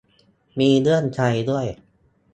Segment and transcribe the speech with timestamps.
[0.59, 1.65] มีเรื่องไทยด้วย